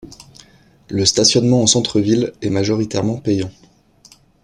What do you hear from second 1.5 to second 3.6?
en centre-ville est majoritairement payant.